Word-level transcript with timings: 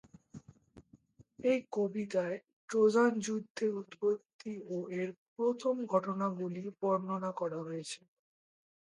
এই 1.43 1.59
কবিতায় 1.71 2.37
ট্রোজান 2.69 3.11
যুদ্ধের 3.25 3.71
উৎপত্তি 3.81 4.53
ও 4.69 4.87
এর 4.99 5.09
প্রথম 5.33 5.75
ঘটনাগুলি 5.93 6.63
বর্ণনা 6.79 7.31
করা 7.39 7.59
হয়েছে। 7.67 7.99